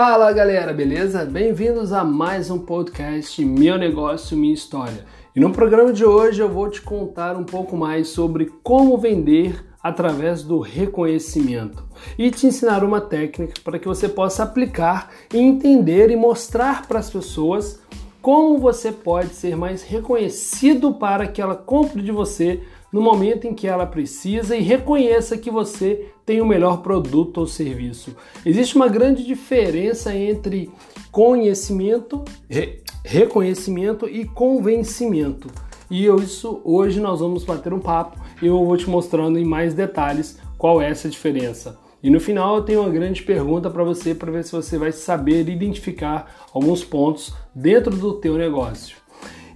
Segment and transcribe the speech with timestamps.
[0.00, 1.24] Fala galera, beleza?
[1.24, 5.04] Bem-vindos a mais um podcast Meu Negócio, Minha História.
[5.34, 9.66] E no programa de hoje eu vou te contar um pouco mais sobre como vender
[9.82, 11.82] através do reconhecimento
[12.16, 17.00] e te ensinar uma técnica para que você possa aplicar e entender e mostrar para
[17.00, 17.82] as pessoas
[18.22, 22.62] como você pode ser mais reconhecido para que ela compre de você
[22.92, 27.46] no momento em que ela precisa e reconheça que você tem o melhor produto ou
[27.46, 28.16] serviço.
[28.44, 30.70] Existe uma grande diferença entre
[31.10, 35.48] conhecimento, re, reconhecimento e convencimento.
[35.90, 39.44] E eu, isso hoje nós vamos bater um papo e eu vou te mostrando em
[39.44, 41.78] mais detalhes qual é essa diferença.
[42.02, 44.92] E no final eu tenho uma grande pergunta para você para ver se você vai
[44.92, 48.97] saber identificar alguns pontos dentro do teu negócio.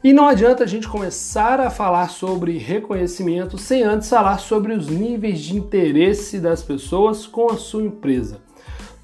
[0.04, 4.88] E não adianta a gente começar a falar sobre reconhecimento sem antes falar sobre os
[4.88, 8.40] níveis de interesse das pessoas com a sua empresa.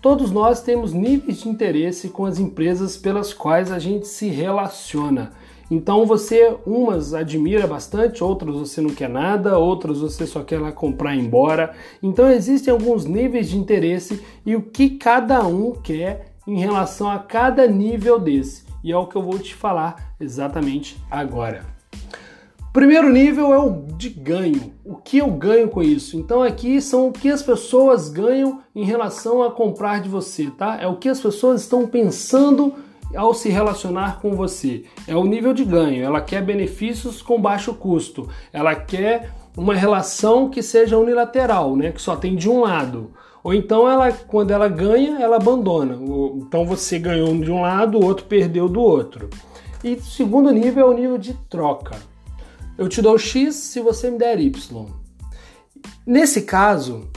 [0.02, 5.30] Todos nós temos níveis de interesse com as empresas pelas quais a gente se relaciona.
[5.70, 10.72] Então você umas admira bastante, outras você não quer nada, outras você só quer lá
[10.72, 11.76] comprar e ir embora.
[12.02, 17.20] Então existem alguns níveis de interesse e o que cada um quer em relação a
[17.20, 21.78] cada nível desse e é o que eu vou te falar exatamente agora.
[22.72, 24.72] Primeiro nível é o de ganho.
[24.84, 26.16] O que eu ganho com isso?
[26.16, 30.78] Então aqui são o que as pessoas ganham em relação a comprar de você, tá?
[30.80, 32.74] É o que as pessoas estão pensando
[33.16, 34.84] ao se relacionar com você.
[35.06, 36.04] É o nível de ganho.
[36.04, 38.28] Ela quer benefícios com baixo custo.
[38.52, 41.90] Ela quer uma relação que seja unilateral, né?
[41.90, 43.10] Que só tem de um lado.
[43.42, 45.98] Ou então ela, quando ela ganha, ela abandona.
[46.36, 49.30] Então você ganhou de um lado, o outro perdeu do outro.
[49.82, 51.96] E o segundo nível é o nível de troca.
[52.76, 54.86] Eu te dou X se você me der Y.
[56.06, 57.08] Nesse caso,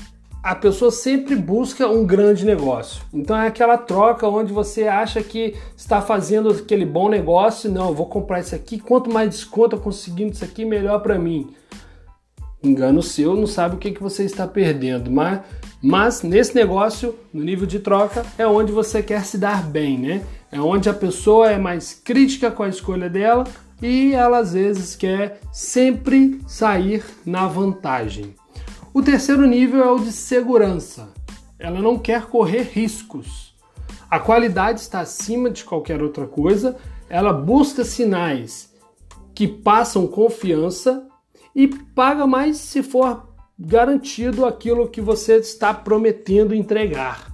[0.44, 3.02] a pessoa sempre busca um grande negócio.
[3.14, 7.96] Então é aquela troca onde você acha que está fazendo aquele bom negócio, não, eu
[7.96, 11.54] vou comprar isso aqui, quanto mais desconto eu conseguindo isso aqui, melhor para mim.
[12.64, 15.42] Engano seu, não sabe o que, que você está perdendo, mas
[15.82, 20.24] mas nesse negócio, no nível de troca, é onde você quer se dar bem, né?
[20.52, 23.46] É onde a pessoa é mais crítica com a escolha dela
[23.82, 28.36] e ela às vezes quer sempre sair na vantagem.
[28.94, 31.10] O terceiro nível é o de segurança.
[31.58, 33.56] Ela não quer correr riscos.
[34.10, 36.76] A qualidade está acima de qualquer outra coisa.
[37.10, 38.72] Ela busca sinais
[39.34, 41.08] que passam confiança
[41.56, 47.32] e paga mais se for garantido aquilo que você está prometendo entregar.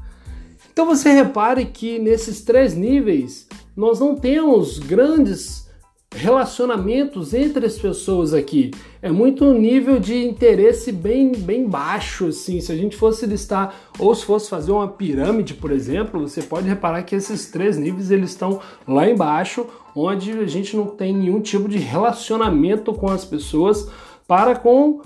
[0.72, 5.68] Então você repare que nesses três níveis nós não temos grandes
[6.16, 8.72] relacionamentos entre as pessoas aqui.
[9.02, 12.60] É muito um nível de interesse bem, bem baixo, assim.
[12.62, 16.68] Se a gente fosse listar ou se fosse fazer uma pirâmide, por exemplo, você pode
[16.68, 21.42] reparar que esses três níveis eles estão lá embaixo, onde a gente não tem nenhum
[21.42, 23.88] tipo de relacionamento com as pessoas
[24.28, 25.02] para com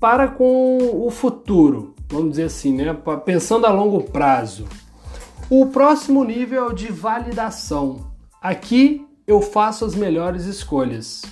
[0.00, 2.96] para com o futuro, vamos dizer assim, né?
[3.24, 4.66] Pensando a longo prazo.
[5.50, 8.06] O próximo nível é o de validação.
[8.40, 11.22] Aqui eu faço as melhores escolhas.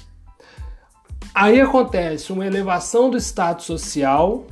[1.34, 4.46] Aí acontece uma elevação do status social,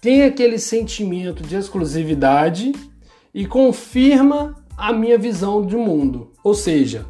[0.00, 2.72] tem aquele sentimento de exclusividade
[3.34, 6.30] e confirma a minha visão de mundo.
[6.44, 7.06] Ou seja,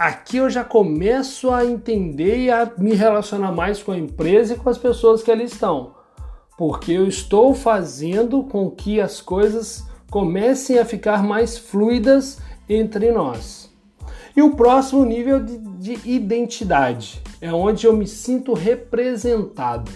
[0.00, 4.56] aqui eu já começo a entender e a me relacionar mais com a empresa e
[4.56, 5.94] com as pessoas que ali estão,
[6.56, 13.70] porque eu estou fazendo com que as coisas comecem a ficar mais fluidas entre nós.
[14.34, 19.90] E o próximo nível de, de identidade é onde eu me sinto representado.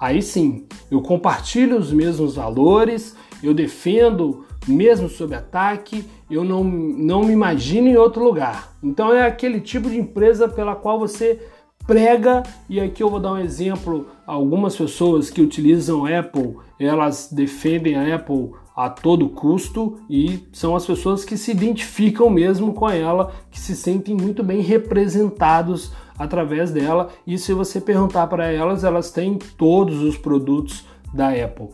[0.00, 7.24] Aí sim, eu compartilho os mesmos valores, eu defendo mesmo sob ataque, eu não, não
[7.24, 8.76] me imagino em outro lugar.
[8.82, 11.40] Então é aquele tipo de empresa pela qual você
[11.86, 17.94] prega, e aqui eu vou dar um exemplo, algumas pessoas que utilizam Apple, elas defendem
[17.94, 23.32] a Apple a todo custo e são as pessoas que se identificam mesmo com ela,
[23.50, 27.10] que se sentem muito bem representados através dela.
[27.26, 31.68] E se você perguntar para elas, elas têm todos os produtos da Apple.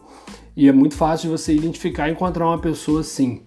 [0.54, 3.42] E é muito fácil de você identificar e encontrar uma pessoa assim.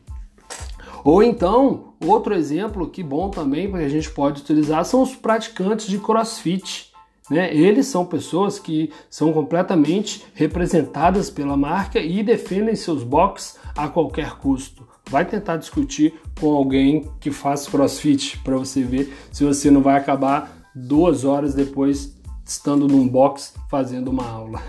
[1.03, 5.87] Ou então, outro exemplo que bom também que a gente pode utilizar são os praticantes
[5.87, 6.91] de CrossFit.
[7.29, 7.53] Né?
[7.53, 14.37] Eles são pessoas que são completamente representadas pela marca e defendem seus boxes a qualquer
[14.37, 14.87] custo.
[15.09, 19.97] Vai tentar discutir com alguém que faz CrossFit para você ver se você não vai
[19.97, 22.15] acabar duas horas depois
[22.45, 24.61] estando num box fazendo uma aula.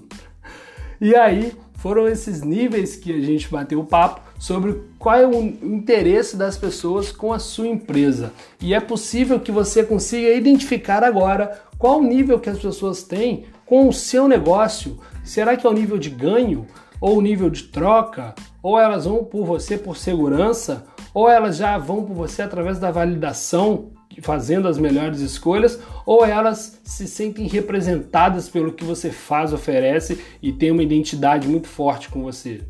[1.00, 5.40] e aí, foram esses níveis que a gente bateu o papo sobre qual é o
[5.42, 8.32] interesse das pessoas com a sua empresa.
[8.60, 13.44] E é possível que você consiga identificar agora qual o nível que as pessoas têm
[13.66, 14.98] com o seu negócio.
[15.24, 16.66] Será que é o nível de ganho?
[17.00, 18.34] Ou o nível de troca?
[18.62, 20.86] Ou elas vão por você por segurança?
[21.12, 23.90] Ou elas já vão por você através da validação
[24.20, 30.52] fazendo as melhores escolhas, ou elas se sentem representadas pelo que você faz, oferece e
[30.52, 32.62] tem uma identidade muito forte com você?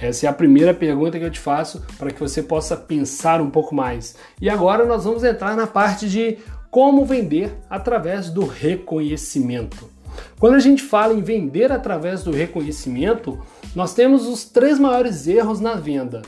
[0.00, 3.50] Essa é a primeira pergunta que eu te faço para que você possa pensar um
[3.50, 4.16] pouco mais.
[4.40, 6.38] E agora nós vamos entrar na parte de
[6.70, 9.90] como vender através do reconhecimento.
[10.38, 13.38] Quando a gente fala em vender através do reconhecimento,
[13.74, 16.22] nós temos os três maiores erros na venda.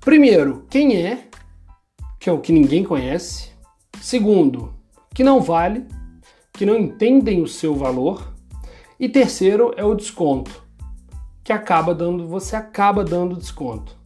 [0.00, 1.28] Primeiro, quem é
[2.18, 3.50] que é o que ninguém conhece.
[4.00, 4.74] Segundo,
[5.14, 5.86] que não vale,
[6.52, 8.34] que não entendem o seu valor.
[8.98, 10.62] E terceiro é o desconto,
[11.48, 13.96] que acaba dando, você acaba dando desconto.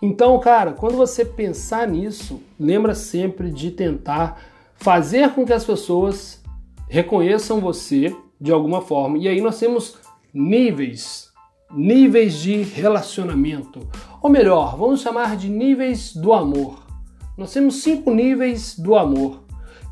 [0.00, 4.40] Então, cara, quando você pensar nisso, lembra sempre de tentar
[4.76, 6.40] fazer com que as pessoas
[6.88, 9.18] reconheçam você de alguma forma.
[9.18, 9.96] E aí nós temos
[10.32, 11.32] níveis,
[11.72, 13.80] níveis de relacionamento,
[14.22, 16.86] ou melhor, vamos chamar de níveis do amor.
[17.36, 19.42] Nós temos cinco níveis do amor,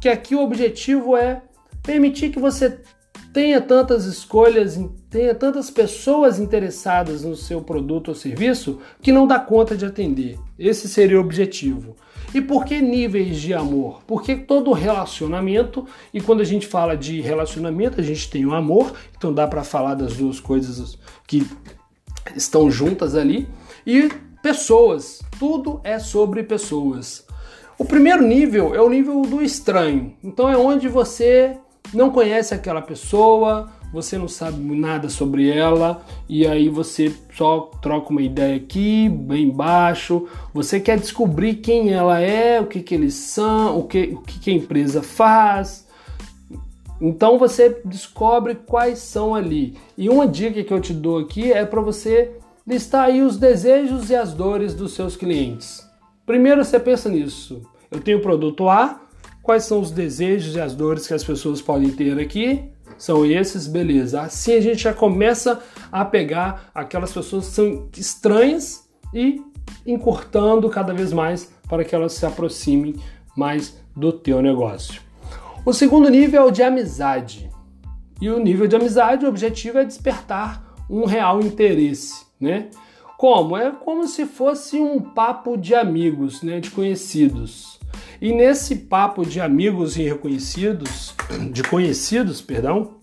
[0.00, 1.42] que aqui o objetivo é
[1.82, 2.80] permitir que você
[3.38, 4.76] tenha tantas escolhas,
[5.08, 10.36] tenha tantas pessoas interessadas no seu produto ou serviço que não dá conta de atender.
[10.58, 11.94] Esse seria o objetivo.
[12.34, 14.02] E por que níveis de amor?
[14.08, 18.92] Porque todo relacionamento, e quando a gente fala de relacionamento, a gente tem o amor,
[19.16, 21.46] então dá para falar das duas coisas que
[22.34, 23.48] estão juntas ali,
[23.86, 24.08] e
[24.42, 27.24] pessoas, tudo é sobre pessoas.
[27.78, 30.16] O primeiro nível é o nível do estranho.
[30.24, 31.56] Então é onde você
[31.92, 38.10] não conhece aquela pessoa, você não sabe nada sobre ela e aí você só troca
[38.10, 40.28] uma ideia aqui, bem baixo.
[40.52, 44.38] Você quer descobrir quem ela é, o que, que eles são, o que, o que,
[44.38, 45.86] que a empresa faz.
[47.00, 49.74] Então você descobre quais são ali.
[49.96, 52.32] E uma dica que eu te dou aqui é para você
[52.66, 55.88] listar aí os desejos e as dores dos seus clientes.
[56.26, 57.62] Primeiro você pensa nisso.
[57.90, 59.00] Eu tenho o produto A,
[59.48, 62.64] quais são os desejos e as dores que as pessoas podem ter aqui?
[62.98, 64.20] São esses, beleza.
[64.20, 69.40] Assim a gente já começa a pegar aquelas pessoas que são estranhas e
[69.86, 72.96] encurtando cada vez mais para que elas se aproximem
[73.34, 75.00] mais do teu negócio.
[75.64, 77.50] O segundo nível é o de amizade.
[78.20, 82.68] E o nível de amizade, o objetivo é despertar um real interesse, né?
[83.16, 83.56] Como?
[83.56, 87.77] É como se fosse um papo de amigos, né, de conhecidos.
[88.20, 91.14] E nesse papo de amigos e reconhecidos,
[91.52, 92.98] de conhecidos, perdão,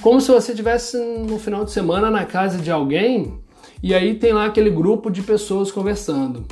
[0.00, 3.38] como se você estivesse no final de semana na casa de alguém
[3.82, 6.46] e aí tem lá aquele grupo de pessoas conversando.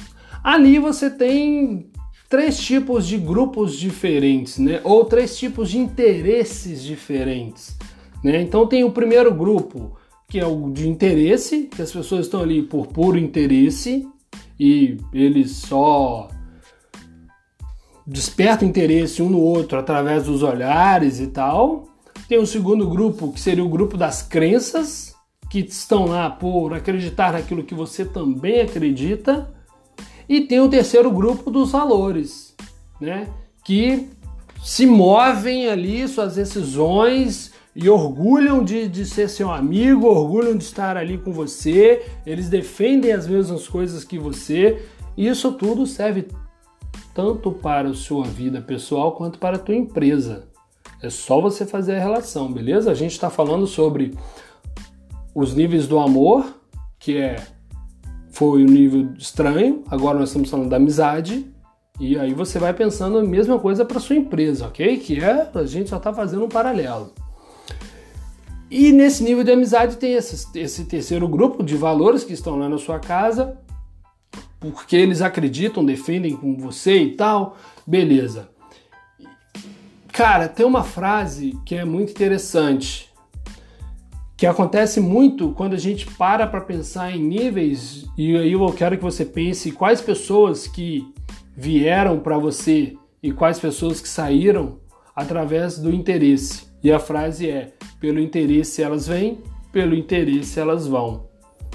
[0.45, 1.91] Ali você tem
[2.29, 4.81] três tipos de grupos diferentes, né?
[4.85, 7.77] Ou três tipos de interesses diferentes,
[8.23, 8.41] né?
[8.41, 9.97] Então tem o primeiro grupo,
[10.29, 14.07] que é o de interesse, que as pessoas estão ali por puro interesse
[14.61, 16.29] e eles só
[18.09, 21.89] despertam interesse um no outro através dos olhares e tal.
[22.27, 25.15] Tem o segundo grupo, que seria o grupo das crenças,
[25.51, 29.53] que estão lá por acreditar naquilo que você também acredita.
[30.27, 32.55] E tem o terceiro grupo dos valores,
[32.99, 33.29] né?
[33.65, 34.09] Que
[34.63, 40.97] se movem ali suas decisões e orgulham de, de ser seu amigo, orgulham de estar
[40.97, 44.83] ali com você, eles defendem as mesmas coisas que você.
[45.17, 46.29] Isso tudo serve
[47.15, 50.49] tanto para a sua vida pessoal quanto para a tua empresa.
[51.03, 52.91] É só você fazer a relação, beleza?
[52.91, 54.17] A gente está falando sobre
[55.35, 56.45] os níveis do amor,
[56.99, 57.37] que é
[58.31, 61.53] foi o nível estranho, agora nós estamos falando da amizade,
[61.99, 64.97] e aí você vai pensando a mesma coisa para sua empresa, ok?
[64.99, 67.13] Que é, a gente só está fazendo um paralelo.
[68.71, 72.69] E nesse nível de amizade tem esse, esse terceiro grupo de valores que estão lá
[72.69, 73.59] na sua casa,
[74.61, 78.49] porque eles acreditam, defendem com você e tal, beleza.
[80.13, 83.09] Cara, tem uma frase que é muito interessante,
[84.37, 88.97] que acontece muito quando a gente para para pensar em níveis, e aí eu quero
[88.97, 91.07] que você pense quais pessoas que
[91.57, 94.79] vieram para você e quais pessoas que saíram
[95.15, 96.69] através do interesse.
[96.83, 99.39] E a frase é: pelo interesse elas vêm,
[99.73, 101.29] pelo interesse elas vão.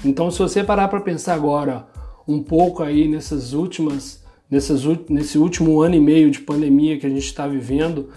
[0.04, 1.86] Então, se você parar para pensar agora
[2.26, 7.10] um pouco aí nessas últimas, nessas, nesse último ano e meio de pandemia que a
[7.10, 8.10] gente está vivendo,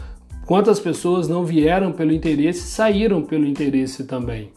[0.46, 4.52] quantas pessoas não vieram pelo interesse e saíram pelo interesse também,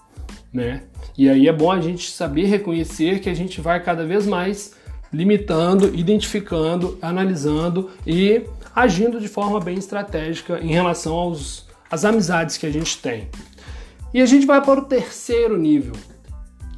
[0.53, 0.85] né?
[1.19, 4.75] E aí é bom a gente saber reconhecer que a gente vai cada vez mais
[5.13, 8.43] limitando, identificando, analisando e
[8.75, 13.29] agindo de forma bem estratégica em relação aos, às amizades que a gente tem.
[14.15, 15.95] E a gente vai para o terceiro nível.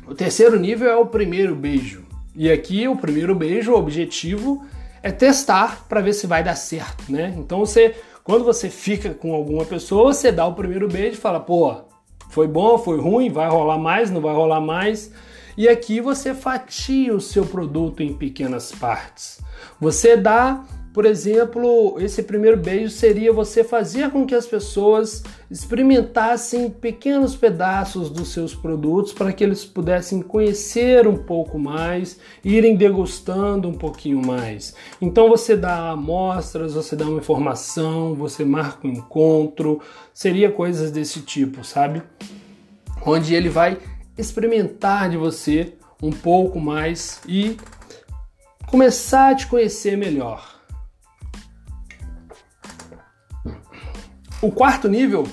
[0.06, 2.02] O terceiro nível é o primeiro beijo.
[2.34, 4.64] E aqui o primeiro beijo, o objetivo
[5.02, 7.34] é testar para ver se vai dar certo, né?
[7.36, 11.40] Então você, quando você fica com alguma pessoa, você dá o primeiro beijo e fala,
[11.40, 11.82] pô,
[12.30, 15.12] foi bom, foi ruim, vai rolar mais, não vai rolar mais.
[15.56, 19.40] E aqui você fatia o seu produto em pequenas partes.
[19.78, 26.68] Você dá por exemplo, esse primeiro beijo seria você fazer com que as pessoas experimentassem
[26.68, 33.68] pequenos pedaços dos seus produtos para que eles pudessem conhecer um pouco mais, irem degustando
[33.68, 34.74] um pouquinho mais.
[35.00, 39.80] Então você dá amostras, você dá uma informação, você marca um encontro,
[40.12, 42.02] seria coisas desse tipo, sabe?
[43.06, 43.78] Onde ele vai
[44.18, 45.72] experimentar de você
[46.02, 47.56] um pouco mais e
[48.66, 50.51] começar a te conhecer melhor.
[54.42, 55.24] O quarto nível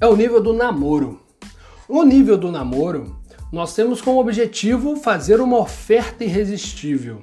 [0.00, 1.20] é o nível do namoro.
[1.88, 3.16] O nível do namoro,
[3.52, 7.22] nós temos como objetivo fazer uma oferta irresistível.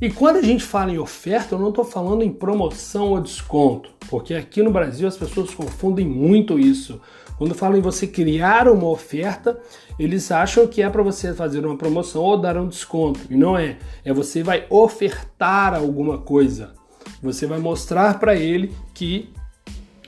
[0.00, 3.90] E quando a gente fala em oferta, eu não estou falando em promoção ou desconto,
[4.08, 7.00] porque aqui no Brasil as pessoas confundem muito isso.
[7.36, 9.60] Quando falam em você criar uma oferta,
[9.98, 13.18] eles acham que é para você fazer uma promoção ou dar um desconto.
[13.28, 13.78] E não é.
[14.04, 16.72] É você vai ofertar alguma coisa.
[17.20, 19.34] Você vai mostrar para ele que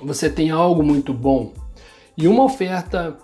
[0.03, 1.53] você tem algo muito bom.
[2.17, 3.17] E uma oferta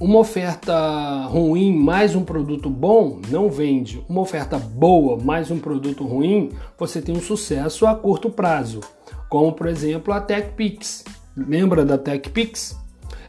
[0.00, 4.00] uma oferta ruim mais um produto bom não vende.
[4.08, 8.80] Uma oferta boa mais um produto ruim, você tem um sucesso a curto prazo.
[9.28, 11.04] Como por exemplo a TechPix.
[11.36, 12.78] Lembra da TechPix?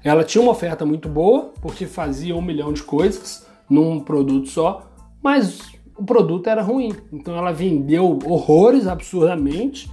[0.03, 4.89] Ela tinha uma oferta muito boa, porque fazia um milhão de coisas num produto só,
[5.21, 5.59] mas
[5.97, 6.95] o produto era ruim.
[7.11, 9.89] Então ela vendeu horrores absurdamente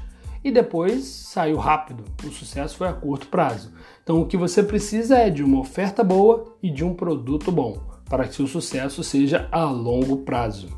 [0.47, 2.05] e depois saiu rápido.
[2.25, 3.73] O sucesso foi a curto prazo.
[4.05, 7.81] Então o que você precisa é de uma oferta boa e de um produto bom
[8.09, 10.69] para que o sucesso seja a longo prazo.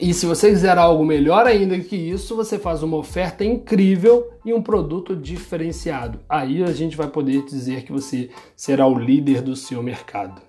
[0.00, 4.54] E se você quiser algo melhor ainda que isso, você faz uma oferta incrível e
[4.54, 6.20] um produto diferenciado.
[6.28, 10.40] Aí a gente vai poder dizer que você será o líder do seu mercado.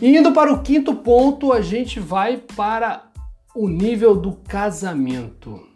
[0.00, 3.10] indo para o quinto ponto, a gente vai para
[3.52, 5.66] o nível do casamento.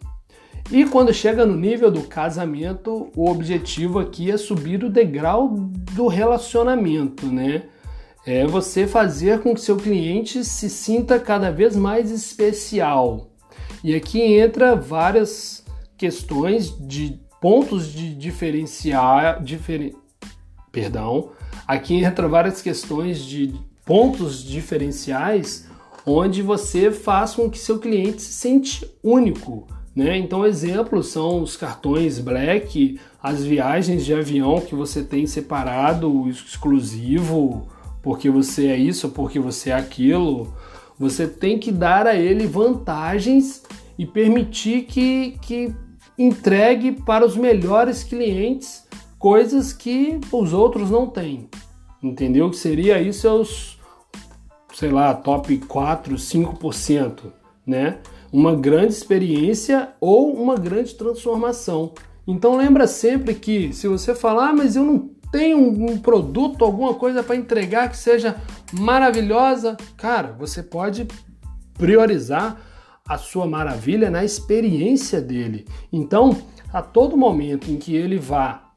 [0.71, 6.07] E quando chega no nível do casamento, o objetivo aqui é subir o degrau do
[6.07, 7.63] relacionamento, né?
[8.25, 13.29] É você fazer com que seu cliente se sinta cada vez mais especial.
[13.83, 15.63] E aqui entra várias
[15.97, 19.93] questões de pontos de diferenciar, diferen,
[20.71, 21.31] perdão,
[21.67, 23.53] aqui entra várias questões de
[23.85, 25.67] pontos diferenciais
[26.05, 30.17] onde você faz com que seu cliente se sente único né?
[30.17, 37.67] Então, exemplos são os cartões Black, as viagens de avião que você tem separado, exclusivo,
[38.01, 40.53] porque você é isso, porque você é aquilo.
[40.99, 43.63] Você tem que dar a ele vantagens
[43.97, 45.73] e permitir que, que
[46.17, 48.87] entregue para os melhores clientes
[49.19, 51.49] coisas que os outros não têm.
[52.01, 52.49] Entendeu?
[52.49, 53.79] Que seria isso os,
[54.73, 57.31] sei lá, top 4, 5%,
[57.65, 57.99] né?
[58.33, 61.93] Uma grande experiência ou uma grande transformação.
[62.25, 66.95] Então lembra sempre que se você falar, ah, mas eu não tenho um produto, alguma
[66.95, 68.35] coisa para entregar que seja
[68.71, 71.07] maravilhosa, cara, você pode
[71.75, 72.59] priorizar
[73.07, 75.67] a sua maravilha na experiência dele.
[75.91, 76.35] Então,
[76.71, 78.71] a todo momento em que ele vá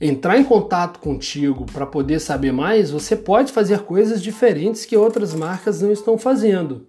[0.00, 5.34] entrar em contato contigo para poder saber mais, você pode fazer coisas diferentes que outras
[5.34, 6.86] marcas não estão fazendo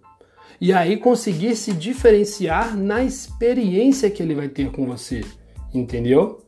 [0.61, 5.23] e aí conseguir se diferenciar na experiência que ele vai ter com você,
[5.73, 6.45] entendeu?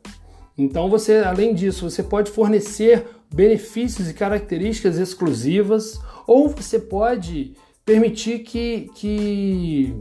[0.58, 8.40] Então você, além disso, você pode fornecer benefícios e características exclusivas, ou você pode permitir
[8.40, 9.96] que, que,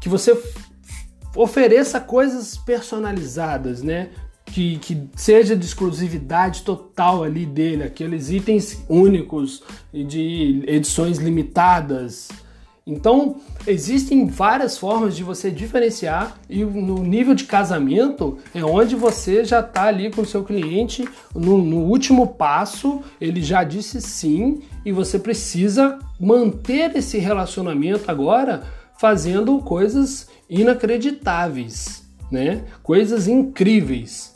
[0.00, 0.36] que você
[1.36, 4.10] ofereça coisas personalizadas, né?
[4.46, 12.28] Que, que, seja de exclusividade total ali dele, aqueles itens únicos de edições limitadas,
[12.90, 19.44] então, existem várias formas de você diferenciar e no nível de casamento é onde você
[19.44, 24.62] já está ali com o seu cliente no, no, último passo, ele já disse sim
[24.86, 28.62] e você precisa manter esse relacionamento agora
[28.98, 32.64] fazendo coisas inacreditáveis, né?
[32.82, 34.32] Coisas incríveis.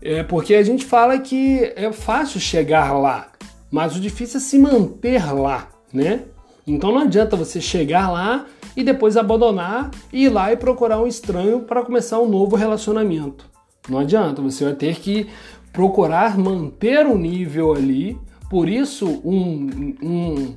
[0.00, 3.32] É porque a gente fala que é fácil chegar lá,
[3.68, 6.20] mas o difícil é se manter lá, né?
[6.66, 11.06] Então não adianta você chegar lá e depois abandonar e ir lá e procurar um
[11.06, 13.48] estranho para começar um novo relacionamento.
[13.88, 15.28] Não adianta, você vai ter que
[15.72, 18.18] procurar manter o um nível ali.
[18.48, 20.56] Por isso, um, um,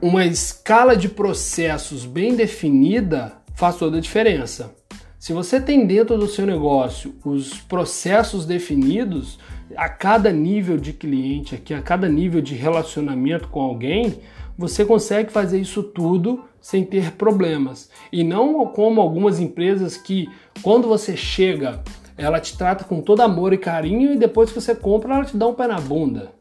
[0.00, 4.74] uma escala de processos bem definida faz toda a diferença.
[5.18, 9.38] Se você tem dentro do seu negócio os processos definidos,
[9.76, 14.18] a cada nível de cliente, aqui, a cada nível de relacionamento com alguém,
[14.56, 17.90] você consegue fazer isso tudo sem ter problemas.
[18.12, 20.28] E não como algumas empresas que,
[20.62, 21.82] quando você chega,
[22.16, 25.36] ela te trata com todo amor e carinho e depois que você compra, ela te
[25.36, 26.32] dá um pé na bunda.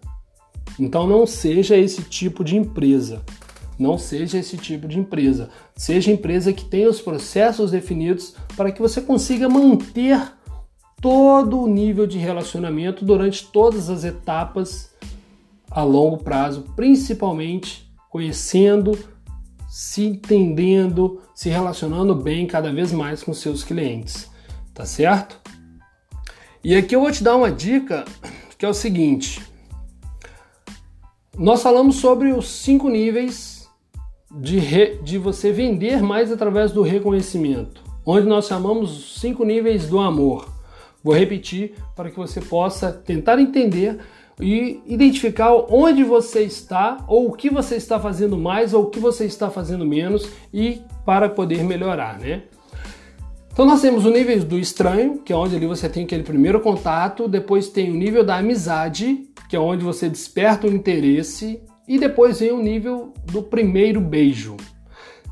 [0.80, 3.22] Então não seja esse tipo de empresa.
[3.80, 5.50] Não seja esse tipo de empresa.
[5.76, 10.22] Seja empresa que tenha os processos definidos para que você consiga manter
[11.02, 14.94] todo o nível de relacionamento durante todas as etapas
[15.70, 19.00] a longo prazo, principalmente conhecendo,
[19.70, 24.30] se entendendo, se relacionando bem cada vez mais com seus clientes.
[24.74, 25.40] Tá certo?
[26.64, 28.06] E aqui eu vou te dar uma dica
[28.58, 29.42] que é o seguinte:
[31.38, 33.68] nós falamos sobre os cinco níveis
[34.30, 39.88] de, re, de você vender mais através do reconhecimento, onde nós chamamos os cinco níveis
[39.88, 40.50] do amor.
[41.04, 44.00] Vou repetir para que você possa tentar entender
[44.42, 49.00] e identificar onde você está ou o que você está fazendo mais ou o que
[49.00, 52.44] você está fazendo menos e para poder melhorar, né?
[53.54, 56.60] Então nós temos o nível do estranho, que é onde ali você tem aquele primeiro
[56.62, 62.00] contato, depois tem o nível da amizade, que é onde você desperta o interesse e
[62.00, 64.56] depois vem o nível do primeiro beijo.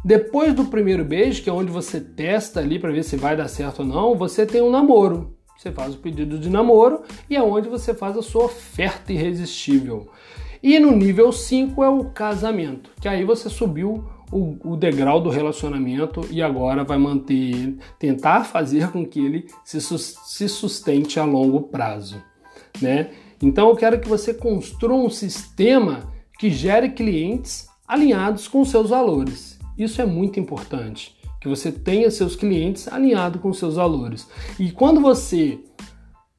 [0.03, 3.47] Depois do primeiro beijo, que é onde você testa ali para ver se vai dar
[3.47, 5.38] certo ou não, você tem um namoro.
[5.59, 10.09] Você faz o pedido de namoro e é onde você faz a sua oferta irresistível.
[10.63, 15.29] E no nível 5 é o casamento, que aí você subiu o, o, degrau do
[15.29, 21.63] relacionamento e agora vai manter, tentar fazer com que ele se, se sustente a longo
[21.63, 22.23] prazo,
[22.81, 23.09] né?
[23.43, 29.59] Então eu quero que você construa um sistema que gere clientes alinhados com seus valores.
[29.77, 34.27] Isso é muito importante, que você tenha seus clientes alinhados com seus valores.
[34.59, 35.59] E quando você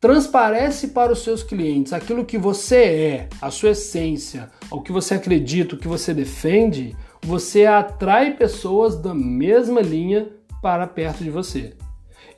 [0.01, 5.15] transparece para os seus clientes aquilo que você é, a sua essência, o que você
[5.15, 10.29] acredita, o que você defende, você atrai pessoas da mesma linha
[10.63, 11.75] para perto de você.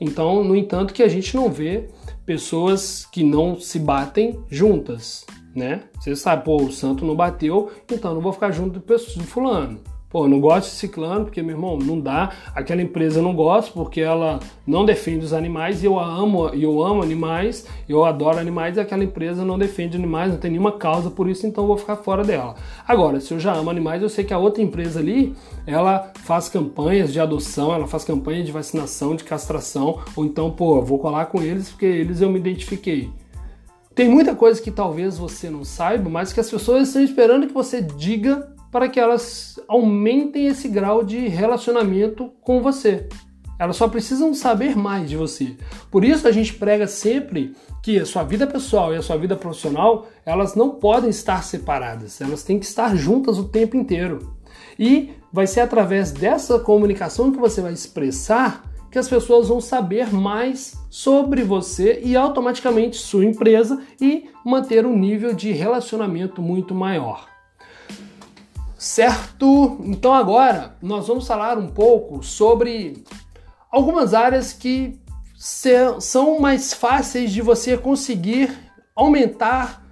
[0.00, 1.88] Então, no entanto, que a gente não vê
[2.26, 5.82] pessoas que não se batem juntas né?
[5.98, 9.80] Você sabe, pô, o santo não bateu, então não vou ficar junto do fulano.
[10.12, 12.32] Pô, não gosto de ciclano, porque, meu irmão, não dá.
[12.54, 17.02] Aquela empresa não gosto porque ela não defende os animais e eu amo, eu amo
[17.02, 21.30] animais, eu adoro animais e aquela empresa não defende animais, não tem nenhuma causa por
[21.30, 22.56] isso, então eu vou ficar fora dela.
[22.86, 25.34] Agora, se eu já amo animais, eu sei que a outra empresa ali,
[25.66, 30.76] ela faz campanhas de adoção, ela faz campanha de vacinação, de castração, ou então, pô,
[30.76, 33.10] eu vou colar com eles porque eles eu me identifiquei.
[33.94, 37.52] Tem muita coisa que talvez você não saiba, mas que as pessoas estão esperando que
[37.52, 43.06] você diga para que elas aumentem esse grau de relacionamento com você.
[43.58, 45.56] Elas só precisam saber mais de você.
[45.90, 49.36] Por isso a gente prega sempre que a sua vida pessoal e a sua vida
[49.36, 54.34] profissional, elas não podem estar separadas, elas têm que estar juntas o tempo inteiro.
[54.78, 60.12] E vai ser através dessa comunicação que você vai expressar que as pessoas vão saber
[60.12, 67.31] mais sobre você e automaticamente sua empresa e manter um nível de relacionamento muito maior.
[68.82, 69.78] Certo?
[69.84, 73.04] Então agora nós vamos falar um pouco sobre
[73.70, 74.98] algumas áreas que
[76.00, 78.50] são mais fáceis de você conseguir
[78.96, 79.86] aumentar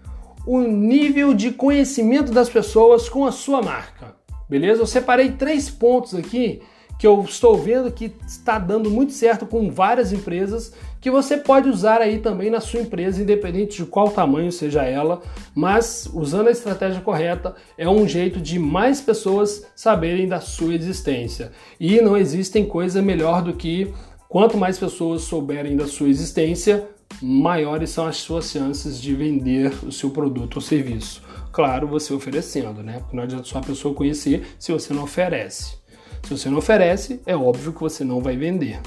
[0.45, 4.17] o nível de conhecimento das pessoas com a sua marca.
[4.49, 4.83] Beleza?
[4.83, 6.61] Eu separei três pontos aqui
[7.01, 11.67] que eu estou vendo que está dando muito certo com várias empresas, que você pode
[11.67, 15.23] usar aí também na sua empresa, independente de qual tamanho seja ela,
[15.55, 21.53] mas usando a estratégia correta é um jeito de mais pessoas saberem da sua existência.
[21.81, 23.95] E não existem coisa melhor do que
[24.29, 26.87] quanto mais pessoas souberem da sua existência,
[27.23, 31.23] maiores são as suas chances de vender o seu produto ou serviço.
[31.51, 32.99] Claro, você oferecendo, né?
[32.99, 35.80] Porque não adianta só a pessoa conhecer se você não oferece.
[36.23, 38.81] Se você não oferece, é óbvio que você não vai vender.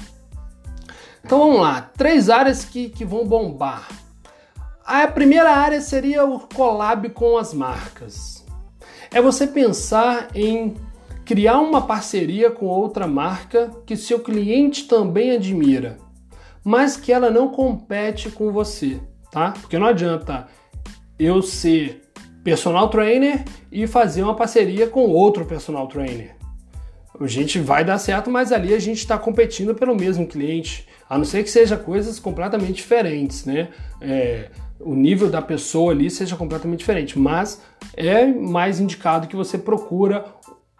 [1.24, 3.88] Então vamos lá, três áreas que, que vão bombar.
[4.84, 8.44] A primeira área seria o collab com as marcas.
[9.10, 10.74] É você pensar em
[11.24, 15.98] criar uma parceria com outra marca que seu cliente também admira.
[16.64, 18.98] mas que ela não compete com você,
[19.30, 19.52] tá?
[19.52, 20.46] Porque não adianta
[21.18, 22.02] eu ser
[22.42, 26.34] personal trainer e fazer uma parceria com outro personal trainer.
[27.20, 31.16] A gente vai dar certo, mas ali a gente está competindo pelo mesmo cliente, a
[31.16, 33.68] não ser que seja coisas completamente diferentes, né?
[34.00, 34.50] É,
[34.80, 37.62] o nível da pessoa ali seja completamente diferente, mas
[37.96, 40.24] é mais indicado que você procura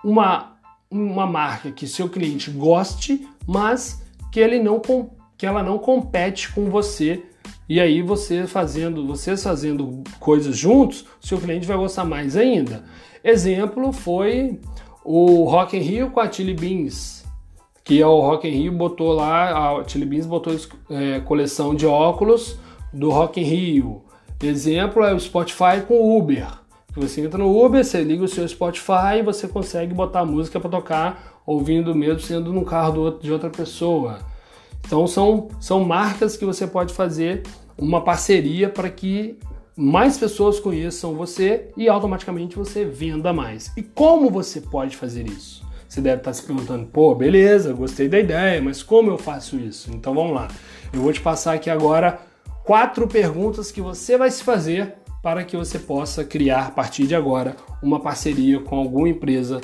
[0.02, 0.56] uma,
[0.90, 4.80] uma marca que seu cliente goste, mas que ele não
[5.36, 7.22] que ela não compete com você.
[7.68, 12.84] E aí você fazendo, vocês fazendo coisas juntos, seu cliente vai gostar mais ainda.
[13.22, 14.60] Exemplo foi
[15.04, 17.24] o Rock in Rio com a Chili Beans,
[17.84, 20.56] que é o Rock in Rio botou lá, a Chili Beans botou
[20.90, 22.58] é, coleção de óculos
[22.92, 24.02] do Rock in Rio.
[24.42, 26.46] Exemplo é o Spotify com o Uber.
[26.96, 30.70] Você entra no Uber, você liga o seu Spotify e você consegue botar música para
[30.70, 34.20] tocar ouvindo mesmo sendo no carro de outra pessoa.
[34.86, 37.42] Então são, são marcas que você pode fazer
[37.76, 39.38] uma parceria para que
[39.76, 43.72] mais pessoas conheçam você e automaticamente você venda mais.
[43.76, 45.64] E como você pode fazer isso?
[45.88, 49.90] Você deve estar se perguntando, pô, beleza, gostei da ideia, mas como eu faço isso?
[49.92, 50.48] Então vamos lá.
[50.92, 52.20] Eu vou te passar aqui agora
[52.64, 57.14] quatro perguntas que você vai se fazer para que você possa criar a partir de
[57.14, 59.60] agora uma parceria com alguma empresa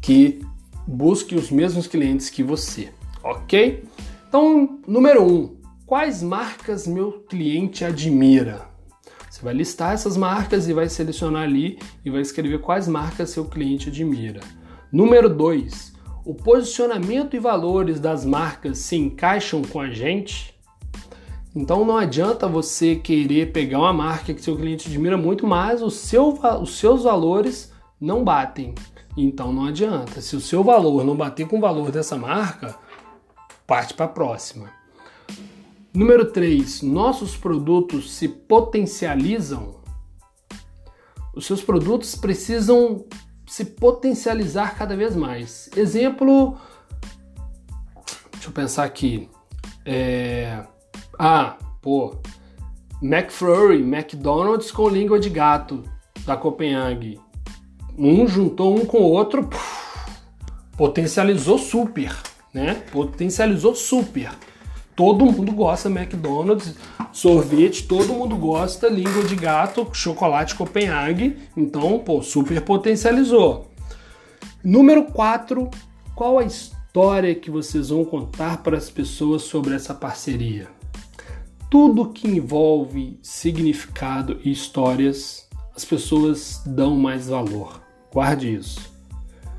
[0.00, 0.40] que
[0.86, 2.90] busque os mesmos clientes que você,
[3.22, 3.84] ok?
[4.28, 8.77] Então, número um, quais marcas meu cliente admira?
[9.38, 13.44] Você vai listar essas marcas e vai selecionar ali e vai escrever quais marcas seu
[13.44, 14.40] cliente admira.
[14.90, 15.92] Número 2.
[16.24, 20.52] O posicionamento e valores das marcas se encaixam com a gente?
[21.54, 25.90] Então não adianta você querer pegar uma marca que seu cliente admira muito, mas o
[25.90, 28.74] seu, os seus valores não batem.
[29.16, 30.20] Então não adianta.
[30.20, 32.74] Se o seu valor não bater com o valor dessa marca,
[33.64, 34.77] parte para a próxima.
[35.94, 36.82] Número 3.
[36.82, 39.76] Nossos produtos se potencializam.
[41.34, 43.04] Os seus produtos precisam
[43.46, 45.70] se potencializar cada vez mais.
[45.76, 46.58] Exemplo,
[48.32, 49.28] deixa eu pensar aqui.
[49.84, 50.64] É,
[51.18, 52.16] ah, pô,
[53.02, 55.82] McFlurry, McDonald's com língua de gato
[56.26, 57.18] da Copenhague.
[57.96, 60.10] Um juntou um com o outro, puf,
[60.76, 62.14] potencializou super,
[62.52, 62.74] né?
[62.92, 64.30] Potencializou super.
[64.98, 66.74] Todo mundo gosta McDonald's,
[67.12, 73.68] sorvete, todo mundo gosta, língua de gato, chocolate Copenhague, então, pô, super potencializou.
[74.64, 75.70] Número 4,
[76.16, 80.76] qual a história que vocês vão contar para as pessoas sobre essa parceria?
[81.70, 87.82] tudo que envolve significado e histórias, as pessoas dão mais valor.
[88.12, 88.90] Guarde isso.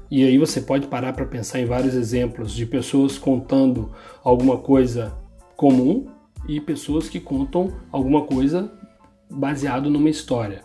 [0.09, 3.91] E aí você pode parar para pensar em vários exemplos de pessoas contando
[4.23, 5.18] alguma coisa
[5.59, 6.07] comum
[6.47, 8.71] e pessoas que contam alguma coisa
[9.29, 10.61] baseado numa história.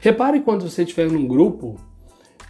[0.00, 1.74] Repare quando você estiver num grupo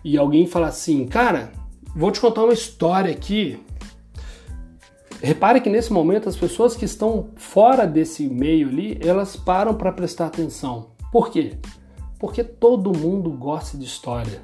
[0.04, 1.50] e alguém fala assim, cara,
[1.94, 3.58] vou te contar uma história aqui
[5.22, 9.90] Repare que nesse momento as pessoas que estão fora desse meio ali, elas param para
[9.90, 10.90] prestar atenção.
[11.10, 11.54] Por quê?
[12.18, 14.42] Porque todo mundo gosta de história.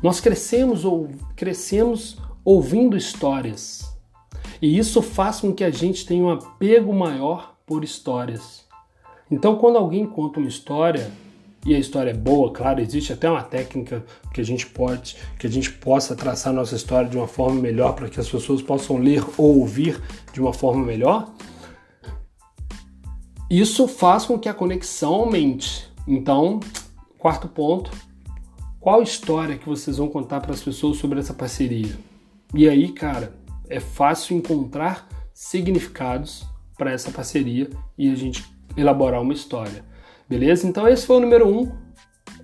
[0.00, 3.93] Nós crescemos ou crescemos ouvindo histórias.
[4.60, 8.64] E isso faz com que a gente tenha um apego maior por histórias.
[9.30, 11.10] Então, quando alguém conta uma história,
[11.66, 15.46] e a história é boa, claro, existe até uma técnica que a gente pode, que
[15.46, 18.98] a gente possa traçar nossa história de uma forma melhor para que as pessoas possam
[18.98, 20.00] ler ou ouvir
[20.32, 21.30] de uma forma melhor.
[23.48, 25.88] Isso faz com que a conexão aumente.
[26.06, 26.60] Então,
[27.18, 27.90] quarto ponto,
[28.78, 31.96] qual história que vocês vão contar para as pessoas sobre essa parceria?
[32.52, 33.32] E aí, cara,
[33.68, 36.46] é fácil encontrar significados
[36.76, 38.44] para essa parceria e a gente
[38.76, 39.84] elaborar uma história.
[40.28, 40.66] Beleza?
[40.66, 41.72] Então esse foi o número 1, um,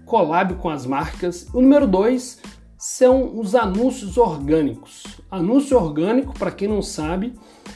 [0.04, 1.48] collab com as marcas.
[1.52, 2.40] O número 2
[2.76, 5.04] são os anúncios orgânicos.
[5.30, 7.34] Anúncio orgânico, para quem não sabe,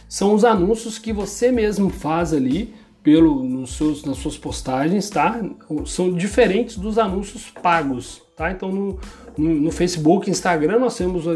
[0.09, 5.39] são os anúncios que você mesmo faz ali pelo nos seus, nas suas postagens, tá?
[5.85, 8.51] São diferentes dos anúncios pagos, tá?
[8.51, 8.99] Então no,
[9.37, 11.33] no, Facebook, Instagram, nós temos a,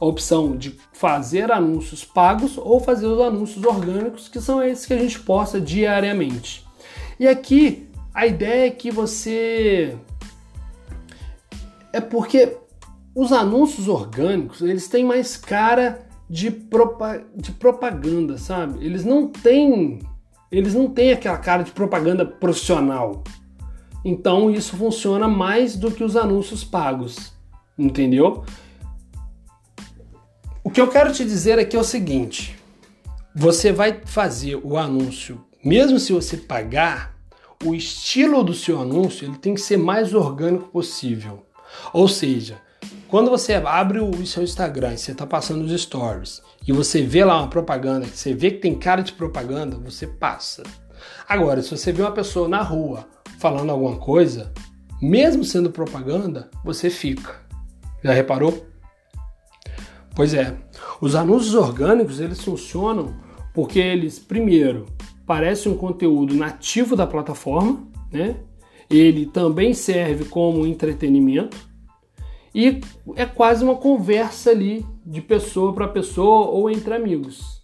[0.00, 4.94] a, opção de fazer anúncios pagos ou fazer os anúncios orgânicos, que são esses que
[4.94, 6.66] a gente posta diariamente.
[7.18, 9.96] E aqui a ideia é que você.
[11.92, 12.56] É porque
[13.14, 17.22] os anúncios orgânicos eles têm mais cara de, propa...
[17.34, 18.84] de propaganda, sabe?
[18.84, 20.00] Eles não têm.
[20.50, 23.22] Eles não têm aquela cara de propaganda profissional.
[24.04, 27.37] Então isso funciona mais do que os anúncios pagos.
[27.78, 28.44] Entendeu?
[30.64, 32.58] O que eu quero te dizer aqui é o seguinte:
[33.34, 37.16] você vai fazer o anúncio, mesmo se você pagar,
[37.64, 41.46] o estilo do seu anúncio ele tem que ser mais orgânico possível.
[41.92, 42.60] Ou seja,
[43.08, 47.24] quando você abre o seu Instagram e você está passando os stories e você vê
[47.24, 50.62] lá uma propaganda, você vê que tem cara de propaganda, você passa.
[51.28, 54.52] Agora, se você vê uma pessoa na rua falando alguma coisa,
[55.00, 57.47] mesmo sendo propaganda, você fica.
[58.02, 58.66] Já reparou?
[60.14, 60.56] Pois é.
[61.00, 63.14] Os anúncios orgânicos, eles funcionam
[63.54, 64.86] porque eles, primeiro,
[65.26, 68.36] parecem um conteúdo nativo da plataforma, né?
[68.90, 71.68] Ele também serve como entretenimento
[72.54, 72.80] e
[73.14, 77.62] é quase uma conversa ali de pessoa para pessoa ou entre amigos.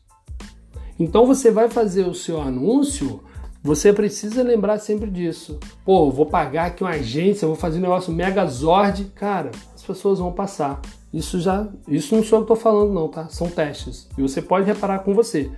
[0.99, 3.23] Então você vai fazer o seu anúncio
[3.65, 5.59] você precisa lembrar sempre disso.
[5.87, 9.07] Pô, vou pagar aqui uma agência, vou fazer um negócio megazord.
[9.15, 10.83] Cara, as pessoas vão passar.
[11.11, 13.27] Isso já, isso não sou eu que tô falando não, tá?
[13.31, 14.07] São testes.
[14.19, 15.51] E você pode reparar com você.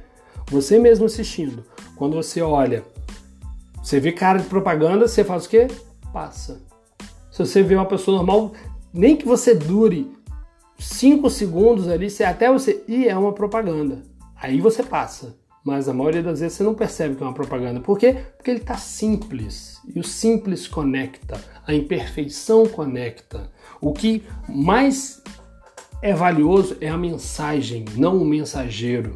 [0.52, 1.64] Você mesmo assistindo.
[1.96, 2.84] Quando você olha,
[3.82, 5.66] você vê cara de propaganda, você faz o quê?
[6.12, 6.60] Passa.
[7.28, 8.52] Se você vê uma pessoa normal,
[8.94, 10.08] nem que você dure
[10.78, 12.84] 5 segundos ali, até você.
[12.86, 14.00] Ih, é uma propaganda.
[14.40, 15.34] Aí você passa
[15.66, 17.80] mas a maioria das vezes você não percebe que é uma propaganda.
[17.80, 18.18] Por quê?
[18.36, 19.80] Porque ele está simples.
[19.92, 23.50] E o simples conecta, a imperfeição conecta.
[23.80, 25.20] O que mais
[26.00, 29.12] é valioso é a mensagem, não o mensageiro.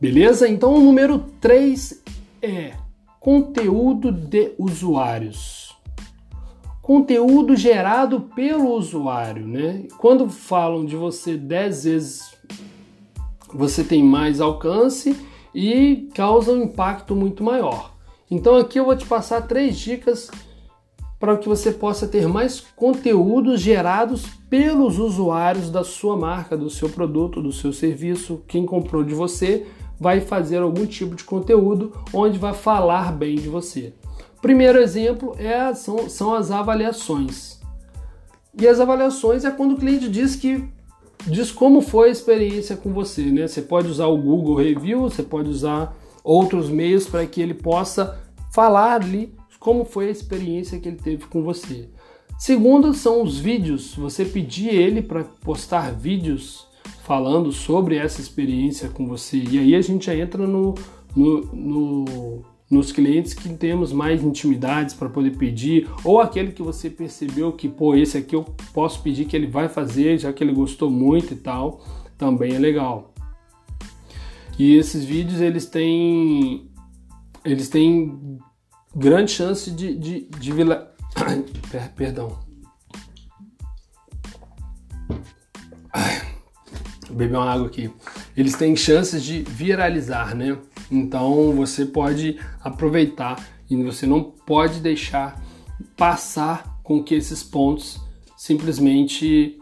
[0.00, 0.48] Beleza?
[0.48, 2.02] Então o número 3
[2.40, 2.72] é
[3.20, 5.76] conteúdo de usuários.
[6.80, 9.84] Conteúdo gerado pelo usuário, né?
[9.98, 12.33] Quando falam de você 10 vezes
[13.54, 15.16] você tem mais alcance
[15.54, 17.92] e causa um impacto muito maior.
[18.30, 20.30] Então aqui eu vou te passar três dicas
[21.20, 26.88] para que você possa ter mais conteúdos gerados pelos usuários da sua marca, do seu
[26.90, 28.42] produto, do seu serviço.
[28.48, 29.66] Quem comprou de você
[29.98, 33.94] vai fazer algum tipo de conteúdo onde vai falar bem de você.
[34.42, 37.60] Primeiro exemplo é, são, são as avaliações.
[38.58, 40.68] E as avaliações é quando o cliente diz que
[41.26, 43.46] diz como foi a experiência com você, né?
[43.46, 48.20] Você pode usar o Google Review, você pode usar outros meios para que ele possa
[48.52, 51.88] falar ali como foi a experiência que ele teve com você.
[52.38, 56.66] Segundo são os vídeos, você pedir ele para postar vídeos
[57.04, 59.38] falando sobre essa experiência com você.
[59.38, 60.74] E aí a gente entra no,
[61.16, 66.90] no, no nos clientes que temos mais intimidades para poder pedir, ou aquele que você
[66.90, 70.52] percebeu que, pô, esse aqui eu posso pedir que ele vai fazer, já que ele
[70.52, 71.82] gostou muito e tal,
[72.18, 73.14] também é legal.
[74.58, 76.68] E esses vídeos eles têm
[77.44, 78.38] eles têm
[78.94, 80.92] grande chance de, de, de vila...
[81.94, 82.38] perdão.
[87.10, 87.90] beber uma água aqui.
[88.36, 90.58] Eles têm chances de viralizar, né?
[90.94, 95.42] Então você pode aproveitar e você não pode deixar
[95.96, 98.00] passar com que esses pontos
[98.36, 99.60] simplesmente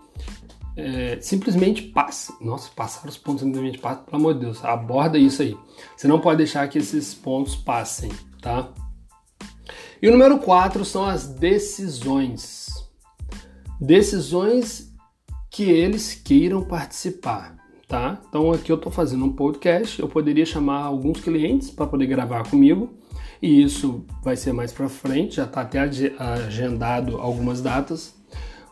[0.76, 2.34] é, simplesmente passe.
[2.38, 5.56] Nossa, passar os pontos simplesmente passem, pelo amor de Deus, aborda isso aí.
[5.96, 8.10] Você não pode deixar que esses pontos passem,
[8.42, 8.70] tá?
[10.02, 12.66] E o número 4 são as decisões.
[13.80, 14.92] Decisões
[15.50, 17.61] que eles queiram participar
[17.92, 18.18] tá?
[18.26, 22.48] Então aqui eu estou fazendo um podcast, eu poderia chamar alguns clientes para poder gravar
[22.48, 22.88] comigo,
[23.42, 25.78] e isso vai ser mais para frente, já está até
[26.18, 28.14] agendado algumas datas.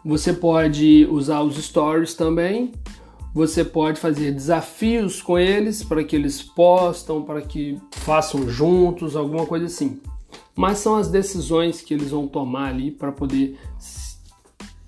[0.02, 2.72] Você pode usar os stories também,
[3.34, 9.44] você pode fazer desafios com eles para que eles postam, para que façam juntos, alguma
[9.44, 10.00] coisa assim.
[10.56, 13.58] Mas são as decisões que eles vão tomar ali para poder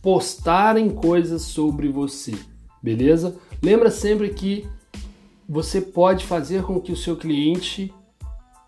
[0.00, 2.34] postarem coisas sobre você,
[2.82, 3.36] beleza?
[3.62, 4.66] Lembra sempre que
[5.48, 7.94] você pode fazer com que o seu cliente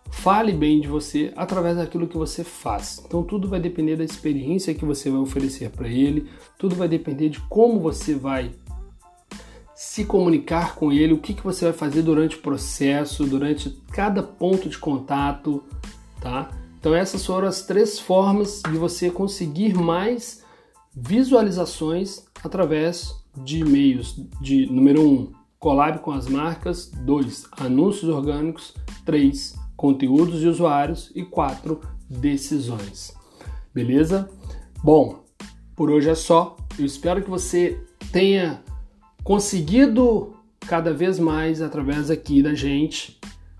[0.09, 3.03] fale bem de você através daquilo que você faz.
[3.05, 7.27] Então tudo vai depender da experiência que você vai oferecer para ele, tudo vai depender
[7.27, 8.51] de como você vai
[9.75, 14.23] se comunicar com ele, o que, que você vai fazer durante o processo, durante cada
[14.23, 15.61] ponto de contato,
[16.21, 16.49] tá?
[16.79, 20.41] Então essas foram as três formas de você conseguir mais
[20.95, 28.73] visualizações através de e-mails de número 1, um, collab com as marcas, 2, anúncios orgânicos,
[29.05, 33.13] 3, conteúdos de usuários e 4, decisões.
[33.73, 34.29] Beleza?
[34.83, 35.23] Bom,
[35.75, 36.55] por hoje é só.
[36.77, 37.79] Eu espero que você
[38.11, 38.61] tenha
[39.23, 40.35] conseguido
[40.67, 43.19] cada vez mais através aqui da gente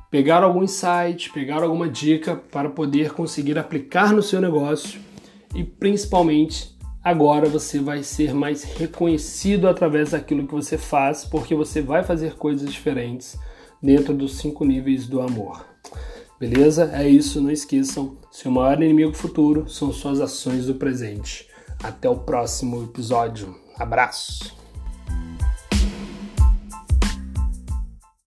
[0.10, 5.00] pegar algum insight, pegar alguma dica para poder conseguir aplicar no seu negócio
[5.54, 6.75] e principalmente
[7.06, 12.36] agora você vai ser mais reconhecido através daquilo que você faz, porque você vai fazer
[12.36, 13.38] coisas diferentes.
[13.82, 15.63] dentro dos cinco níveis do amor.
[16.39, 16.89] Beleza?
[16.91, 18.18] É isso, não esqueçam.
[18.32, 21.48] Seu maior inimigo futuro são suas ações do presente.
[21.84, 23.56] Até o próximo episódio.
[23.78, 24.64] Abraço!